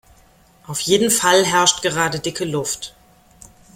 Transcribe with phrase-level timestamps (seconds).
[0.65, 2.95] Auf jeden Fall herrscht gerade dicke Luft.